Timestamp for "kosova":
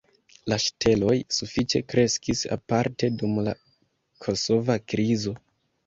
4.27-4.83